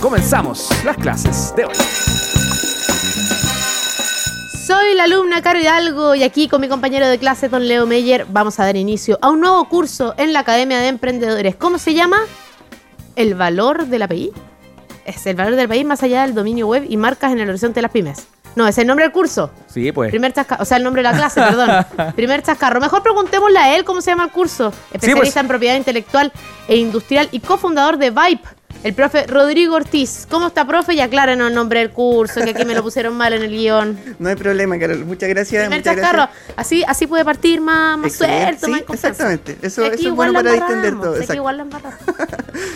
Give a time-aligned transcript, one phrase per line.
[0.00, 1.74] comenzamos las clases de hoy.
[4.66, 8.26] Soy la alumna Caro Hidalgo y aquí con mi compañero de clase, don Leo Meyer,
[8.28, 11.56] vamos a dar inicio a un nuevo curso en la Academia de Emprendedores.
[11.56, 12.18] ¿Cómo se llama?
[13.16, 14.32] El valor del API.
[15.04, 17.76] Es el valor del país más allá del dominio web y marcas en el horizonte
[17.76, 18.28] de las pymes.
[18.54, 19.50] No, es el nombre del curso.
[19.68, 20.10] Sí, pues.
[20.10, 21.70] Primer chascarro, o sea, el nombre de la clase, perdón.
[22.16, 22.80] Primer chascarro.
[22.80, 24.72] Mejor preguntémosle a él cómo se llama el curso.
[24.92, 25.36] Especialista pues.
[25.36, 26.32] en propiedad intelectual
[26.66, 28.40] e industrial y cofundador de Vibe.
[28.84, 30.26] El profe Rodrigo Ortiz.
[30.30, 30.94] ¿Cómo está, profe?
[30.94, 33.98] Y aclárenos el nombre del curso, que aquí me lo pusieron mal en el guion.
[34.18, 35.04] No hay problema, Carol.
[35.04, 35.68] Muchas gracias.
[35.70, 36.28] Muchas gracias.
[36.56, 39.58] Así, así puede partir más, más suelto, Sí, más exactamente.
[39.62, 41.14] Eso, eso es bueno para distender todo.
[41.14, 41.34] exacto.
[41.34, 41.68] igual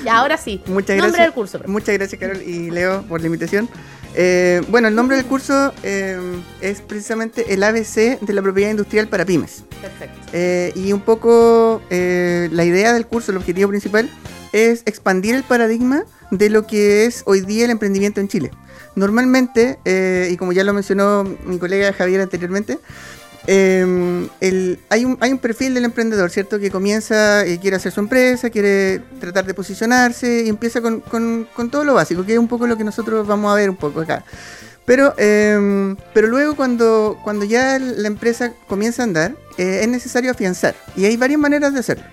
[0.05, 0.61] y ahora sí.
[0.67, 1.19] Muchas nombre gracias.
[1.19, 1.59] del curso.
[1.59, 1.73] profe.
[1.73, 3.69] Muchas gracias, Carol y Leo, por la invitación.
[4.15, 6.19] Eh, bueno, el nombre del curso eh,
[6.61, 9.65] es precisamente el ABC de la propiedad industrial para pymes.
[9.81, 10.19] Perfecto.
[10.33, 14.09] Eh, y un poco la idea del curso, el objetivo principal,
[14.53, 18.51] es expandir el paradigma de lo que es hoy día el emprendimiento en Chile.
[18.95, 22.79] Normalmente, eh, y como ya lo mencionó mi colega Javier anteriormente,
[23.47, 26.59] eh, hay, un, perfil del emprendedor, ¿cierto?
[26.59, 31.85] Que comienza, eh, quiere hacer su empresa, quiere tratar de posicionarse y empieza con, todo
[31.85, 34.25] lo básico, que es un poco lo que nosotros vamos a ver un poco acá.
[34.85, 40.75] Pero, pero luego cuando, cuando ya la empresa comienza a andar, eh, es necesario afianzar.
[40.97, 42.05] Y hay varias maneras de hacerlo.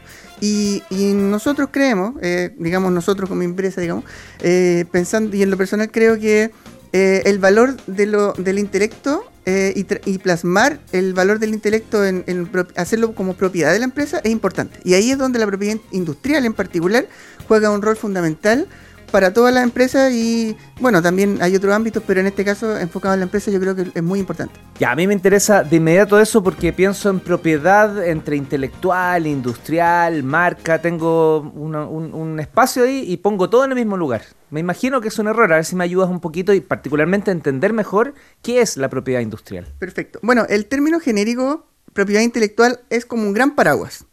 [0.41, 4.05] Y, y nosotros creemos, eh, digamos nosotros como empresa, digamos,
[4.39, 6.51] eh, pensando, y en lo personal creo que
[6.91, 12.03] eh, el valor de lo, del intelecto eh, y, y plasmar el valor del intelecto
[12.03, 14.79] en, en hacerlo como propiedad de la empresa es importante.
[14.83, 17.07] Y ahí es donde la propiedad industrial en particular
[17.47, 18.67] juega un rol fundamental
[19.09, 23.13] para todas las empresas y bueno, también hay otros ámbitos, pero en este caso enfocado
[23.13, 24.59] en la empresa yo creo que es muy importante.
[24.79, 30.23] Ya, a mí me interesa de inmediato eso porque pienso en propiedad entre intelectual, industrial,
[30.23, 30.81] marca.
[30.81, 34.21] Tengo una- un, un espacio ahí y pongo todo en el mismo lugar.
[34.51, 35.51] Me imagino que es un error.
[35.51, 38.89] A ver si me ayudas un poquito y particularmente a entender mejor qué es la
[38.89, 39.67] propiedad industrial.
[39.79, 40.19] Perfecto.
[40.23, 44.05] Bueno, el término genérico propiedad intelectual es como un gran paraguas.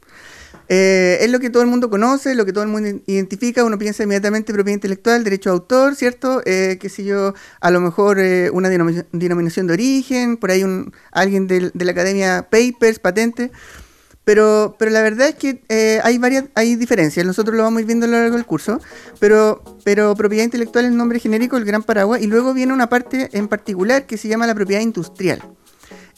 [0.69, 3.65] Eh, es lo que todo el mundo conoce, lo que todo el mundo identifica.
[3.65, 6.43] Uno piensa inmediatamente propiedad intelectual, derecho de autor, ¿cierto?
[6.45, 10.65] Eh, qué sé yo, a lo mejor eh, una denomi- denominación de origen, por ahí
[10.65, 13.53] un, alguien del- de la academia, papers, patente.
[14.25, 17.25] Pero, pero la verdad es que eh, hay varias hay diferencias.
[17.25, 18.81] Nosotros lo vamos viendo a lo largo del curso.
[19.21, 22.21] Pero, pero propiedad intelectual es el nombre genérico, el gran paraguas.
[22.21, 25.45] Y luego viene una parte en particular que se llama la propiedad industrial.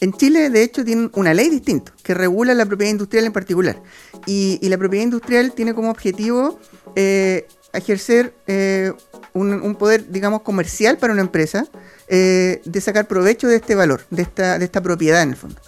[0.01, 3.81] En Chile, de hecho, tienen una ley distinta que regula la propiedad industrial en particular.
[4.25, 6.59] Y, la propiedad industrial tiene como objetivo
[6.95, 8.93] eh, ejercer eh,
[9.33, 11.67] un, poder, digamos, comercial para una empresa
[12.07, 15.59] eh, de sacar provecho de este valor, de esta, propiedad en el fondo.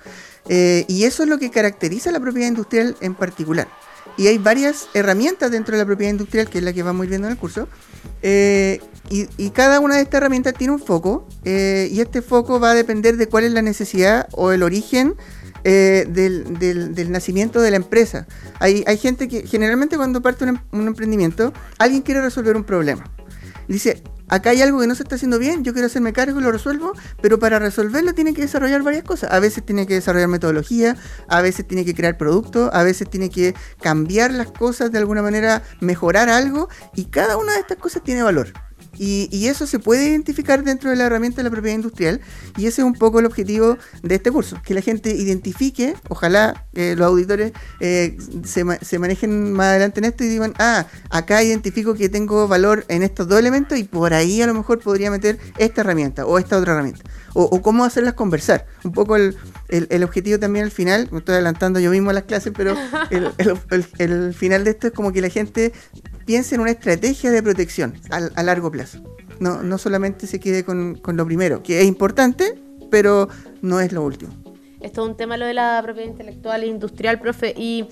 [0.48, 3.68] Y eso es lo que caracteriza la propiedad industrial en particular.
[4.18, 7.04] Y hay varias herramientas dentro de la propiedad industrial, que es la que vamos a
[7.06, 7.68] ir viendo en el curso.
[8.22, 8.80] eh,
[9.10, 12.74] y, cada una de estas herramientas tiene un foco, eh, y este foco va a
[12.74, 15.16] depender de cuál es la necesidad o el origen
[15.66, 18.26] eh, del, nacimiento de la empresa.
[18.60, 22.64] Hay, hay gente que generalmente cuando parte un, em- un emprendimiento, alguien quiere resolver un
[22.64, 23.04] problema.
[23.68, 24.02] Dice,
[24.32, 26.52] acá hay algo que no se está haciendo bien, yo quiero hacerme cargo y lo
[26.52, 29.32] resuelvo, pero para resolverlo tiene que desarrollar varias cosas.
[29.32, 30.96] A veces tiene que desarrollar metodología,
[31.28, 35.22] a veces tiene que crear productos, a veces tiene que cambiar las cosas de alguna
[35.22, 38.54] manera, mejorar algo, y cada una de estas cosas tiene valor.
[38.98, 42.22] Y, eso se puede identificar dentro de la herramienta de la propiedad industrial
[42.58, 46.66] y ese es un poco el objetivo de este curso, que la gente identifique, ojalá
[46.74, 51.42] eh, los auditores eh, se, se manejen más adelante en esto y digan, ah, acá
[51.42, 55.10] identifico que tengo valor en estos dos elementos y por ahí a lo mejor podría
[55.10, 57.04] meter esta herramienta o esta otra herramienta.
[57.34, 58.66] O cómo hacerlas conversar.
[58.84, 59.38] Un poco el,
[59.72, 62.76] el- el objetivo también al final, me estoy adelantando yo mismo a las clases, pero
[63.10, 65.72] el, el- el- el final de esto es como que la gente
[66.26, 69.00] piense en una estrategia de protección al- a, largo plazo.
[69.40, 72.62] No, no solamente se quede con, con lo primero, que es importante,
[72.92, 73.28] pero
[73.62, 74.34] no es lo último.
[74.82, 77.88] Esto es un tema lo de la propiedad intelectual e industrial, profe, y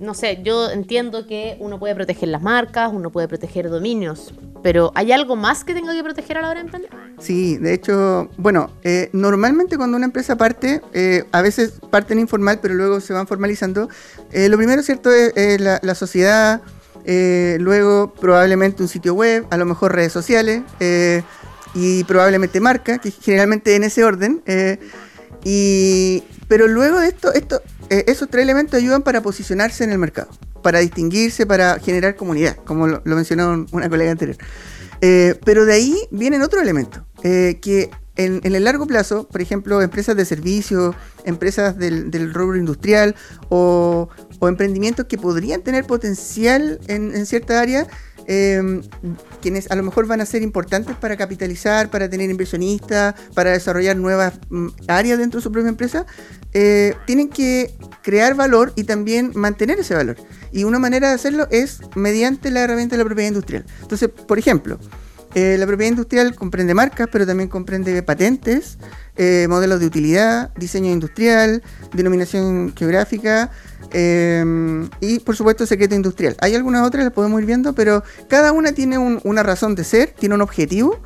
[0.00, 4.92] no sé, yo entiendo que uno puede proteger las marcas, uno puede proteger dominios, pero
[4.94, 6.90] ¿hay algo más que tenga que proteger a la hora de emprender?
[7.20, 12.58] Sí, de hecho, bueno, eh, normalmente cuando una empresa parte, eh, a veces parten informal,
[12.60, 13.88] pero luego se van formalizando.
[14.32, 16.60] eh, lo primero, ¿cierto?, es la, sociedad,
[17.04, 20.62] eh, luego probablemente un sitio web, a lo mejor redes sociales,
[21.74, 24.42] y probablemente marca, que generalmente en ese orden.
[25.44, 30.28] y, pero luego de esto, esto esos tres elementos ayudan para posicionarse en el mercado,
[30.62, 34.36] para distinguirse, para generar comunidad, como lo, lo mencionó un- una colega anterior.
[35.00, 39.80] Eh, pero de ahí vienen otros elementos, eh, que en, el largo plazo, por ejemplo,
[39.80, 40.92] empresas de servicio,
[41.24, 43.14] empresas del, del rubro industrial
[43.48, 44.08] o,
[44.40, 47.86] o emprendimientos que podrían tener potencial en, en cierta área,
[48.28, 48.82] eh,
[49.40, 53.96] quienes a lo mejor van a ser importantes para capitalizar, para tener inversionistas, para desarrollar
[53.96, 56.06] nuevas mm, áreas dentro de su propia empresa,
[56.52, 60.16] eh, tienen que crear valor y también mantener ese valor.
[60.52, 63.64] Y una manera de hacerlo es mediante la herramienta de la propiedad industrial.
[63.80, 64.78] Entonces, por ejemplo,
[65.34, 68.78] eh, la propiedad industrial comprende marcas, pero también comprende patentes,
[69.16, 73.50] eh, modelos de utilidad, diseño industrial, denominación geográfica
[73.92, 76.36] eh, y, por supuesto, secreto industrial.
[76.40, 79.84] Hay algunas otras, las podemos ir viendo, pero cada una tiene un- una razón de
[79.84, 81.00] ser, tiene un objetivo.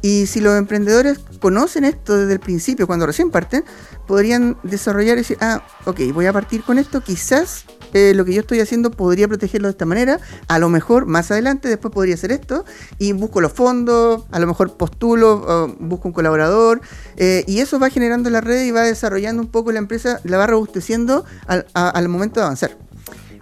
[0.00, 3.64] Y si los emprendedores conocen esto desde el principio, cuando recién parten,
[4.06, 7.64] podrían desarrollar y decir, ah, ok, voy a partir con esto, quizás
[7.94, 11.30] eh, lo que yo estoy haciendo podría protegerlo de esta manera, a lo mejor más
[11.30, 12.64] adelante después podría hacer esto,
[12.98, 16.80] y busco los fondos, a lo mejor postulo, busco un colaborador,
[17.16, 20.38] eh, y eso va generando la red y va desarrollando un poco la empresa, la
[20.38, 22.76] va robusteciendo al, a- al momento de avanzar.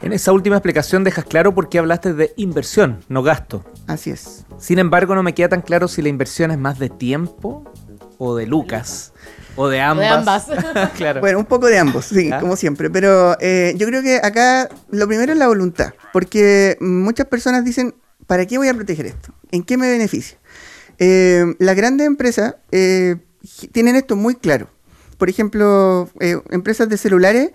[0.02, 3.64] En esa última explicación dejas claro por qué hablaste de inversión, no gasto.
[3.86, 4.44] Así es.
[4.58, 7.64] Sin embargo, no me queda tan claro si la inversión es más de tiempo
[8.18, 9.12] o de lucas
[9.56, 10.12] o de ambas.
[10.12, 10.46] ambas.
[10.96, 11.20] claro.
[11.20, 12.40] Bueno, un poco de ambos, sí, ¿Ya?
[12.40, 12.90] como siempre.
[12.90, 15.94] Pero eh, yo creo que acá lo primero es la voluntad.
[16.12, 17.94] Porque muchas personas dicen,
[18.26, 19.34] ¿para qué voy a proteger esto?
[19.50, 20.38] ¿En qué me beneficia?
[20.98, 23.16] Eh, las grandes empresas eh,
[23.72, 24.70] tienen esto muy claro.
[25.18, 27.50] Por ejemplo, eh, empresas de celulares,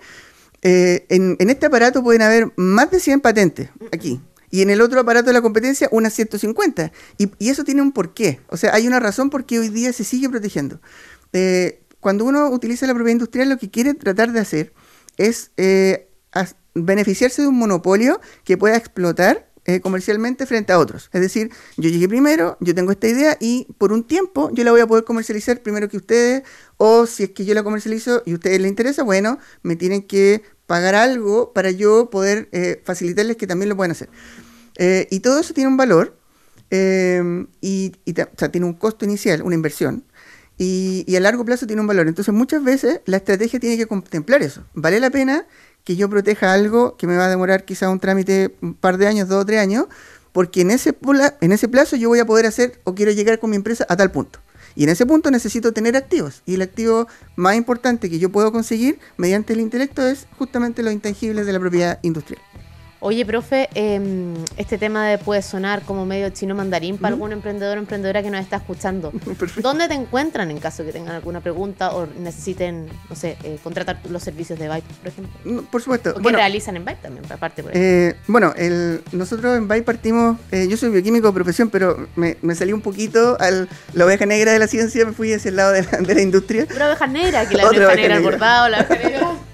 [0.62, 4.20] eh, en, en este aparato pueden haber más de 100 patentes aquí.
[4.50, 6.92] Y en el otro aparato de la competencia, unas 150.
[7.18, 8.40] Y, y eso tiene un porqué.
[8.48, 10.80] O sea, hay una razón por qué hoy día se sigue protegiendo.
[11.32, 14.72] Eh, cuando uno utiliza la propiedad industrial, lo que quiere tratar de hacer
[15.16, 16.08] es eh,
[16.74, 21.10] beneficiarse de un monopolio que pueda explotar eh, comercialmente frente a otros.
[21.12, 24.72] Es decir, yo llegué primero, yo tengo esta idea y por un tiempo yo la
[24.72, 26.42] voy a poder comercializar primero que ustedes,
[26.76, 30.02] o si es que yo la comercializo y a ustedes les interesa, bueno, me tienen
[30.02, 34.08] que pagar algo para yo poder eh, facilitarles que también lo puedan hacer.
[34.76, 36.16] Eh, y todo eso tiene un valor
[36.74, 40.04] eh, y, tiene un costo inicial, una inversión,
[40.58, 42.08] y, y a largo plazo tiene un valor.
[42.08, 44.64] Entonces muchas veces la estrategia tiene que contemplar eso.
[44.74, 45.46] ¿Vale la pena
[45.84, 49.06] que yo proteja algo que me va a demorar quizá un trámite un par de
[49.06, 49.86] años, dos o tres años?
[50.32, 50.96] Porque en ese,
[51.40, 53.96] en ese plazo yo voy a poder hacer o quiero llegar con mi empresa a
[53.96, 54.38] tal punto.
[54.74, 56.42] Y en ese punto necesito tener activos.
[56.46, 57.06] Y el activo
[57.36, 61.60] más importante que yo puedo conseguir mediante el intelecto es justamente los intangibles de la
[61.60, 62.40] propiedad industrial.
[63.04, 67.76] Oye, profe, em, este tema de puede sonar como medio chino mandarín para algún emprendedor
[67.76, 69.10] o emprendedora que nos está escuchando.
[69.38, 69.60] Perfecto.
[69.60, 73.98] ¿Dónde te encuentran en caso que tengan alguna pregunta o necesiten, no sé, eh, contratar
[74.08, 75.32] los servicios de Vibe, por ejemplo?
[75.44, 76.10] No, Por supuesto.
[76.10, 77.64] ¿O qué Bueno, realizan en Vibe también, aparte?
[77.64, 77.72] Por?
[77.74, 82.36] Eh, bueno, el- nosotros en BAI partimos, eh, yo soy bioquímico de profesión, pero me,
[82.40, 83.50] me salí un poquito a
[83.94, 86.22] la oveja negra de la ciencia, me fui hacia el lado de la, de la
[86.22, 86.68] industria.
[86.72, 88.30] Una oveja negra, que la oveja oveja negra al negra.
[88.36, 89.32] bordado, la oveja negra.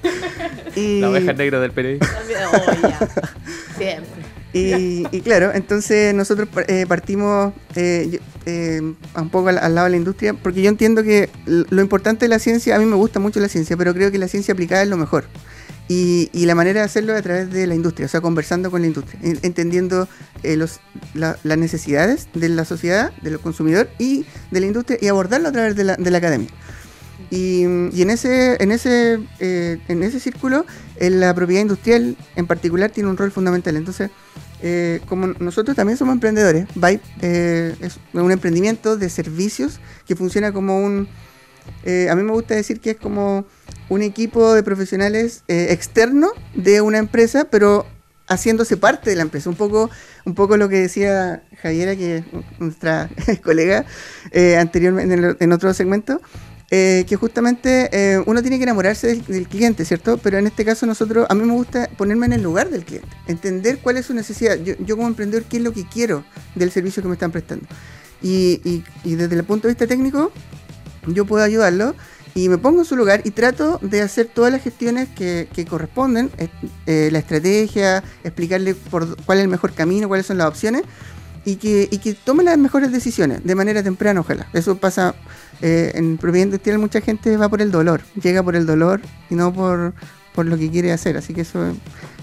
[0.78, 2.06] Y, La oveja negra del periodismo.
[2.52, 3.78] Oh.
[3.78, 4.22] Siempre.
[4.52, 8.80] y, y claro, entonces nosotros eh, partimos eh, eh,
[9.16, 12.28] un poco al, al lado de la industria, porque yo entiendo que lo importante de
[12.30, 14.82] la ciencia, a mí me gusta mucho la ciencia, pero creo que la ciencia aplicada
[14.82, 15.24] es lo mejor.
[15.90, 18.70] Y, y la manera de hacerlo es a través de la industria, o sea, conversando
[18.70, 20.06] con la industria, en- entendiendo
[20.42, 20.80] eh, los,
[21.14, 25.52] la- las necesidades de la sociedad, del consumidor y de la industria, y abordarlo a
[25.52, 26.48] través de la, de la academia.
[27.30, 30.64] Y, en ese, en ese, eh, en ese círculo,
[30.96, 33.76] eh, la propiedad industrial en particular tiene un rol fundamental.
[33.76, 34.10] Entonces,
[34.62, 40.52] eh, como nosotros también somos emprendedores, Vibe eh, es un emprendimiento de servicios que funciona
[40.52, 41.06] como un,
[41.84, 43.44] eh, a mí me gusta decir que es como
[43.88, 47.86] un equipo de profesionales eh, externo de una empresa, pero
[48.26, 49.48] haciéndose parte de la empresa.
[49.48, 49.90] Un poco,
[50.24, 52.24] un poco lo que decía Javiera, que es
[52.58, 53.08] nuestra
[53.42, 53.84] colega
[54.32, 56.20] eh, anteriormente en, el- en otro segmento,
[56.70, 60.18] eh, que justamente eh, uno tiene que enamorarse del, cliente, ¿cierto?
[60.18, 63.08] Pero en este caso nosotros, a mí me gusta ponerme en el lugar del cliente,
[63.26, 64.56] entender cuál es su necesidad.
[64.58, 67.66] Yo, yo como emprendedor, ¿qué es lo que quiero del servicio que me están prestando?
[68.20, 70.30] Y, y- y desde el punto de vista técnico,
[71.06, 71.94] yo puedo ayudarlo
[72.34, 75.64] y me pongo en su lugar y trato de hacer todas las gestiones que, que
[75.64, 76.48] corresponden, eh,
[76.86, 80.82] eh, la estrategia, explicarle por cuál es el mejor camino, cuáles son las opciones
[81.44, 84.46] y que, y que tome las mejores decisiones de manera temprana, ojalá.
[84.52, 85.14] Eso pasa
[85.60, 89.34] eh, en propiedad industrial, mucha gente va por el dolor, llega por el dolor y
[89.34, 89.94] no por,
[90.34, 91.16] por lo que quiere hacer.
[91.16, 91.74] Así que eso es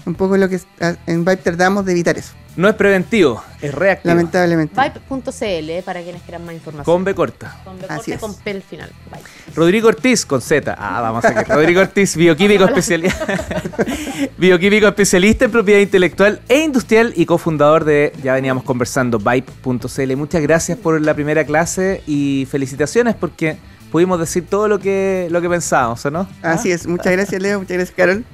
[0.06, 3.74] un poco lo que ah, en Vibe tratamos de evitar eso, No es preventivo, es
[3.74, 4.14] reactivo.
[4.14, 4.74] lamentablemente.
[4.80, 6.84] Vibe.cl eh, para quienes quieran más información.
[6.84, 7.60] Con B corta.
[7.64, 8.20] Con B Así corte, es.
[8.20, 8.90] con P al final.
[9.06, 9.54] Vibe.
[9.54, 10.74] Rodrigo Ortiz con Z.
[10.78, 11.48] Ah, vamos a ver.
[11.48, 13.26] Rodrigo Ortiz, bioquímico especialista.
[14.38, 20.16] bioquímico especialista en propiedad intelectual e industrial y cofundador de, ya veníamos conversando, Vibe.cl.
[20.16, 23.56] Muchas gracias por la primera clase y felicitaciones porque
[23.90, 26.28] pudimos decir todo lo que, lo que pensábamos, ¿o no?
[26.42, 28.24] Así es, muchas gracias Leo, muchas gracias Carol.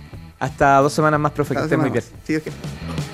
[0.42, 2.10] Hasta dos semanas más, profe, que Nos estén muy vemos.
[2.26, 2.42] bien.
[2.42, 3.11] Sí, ok.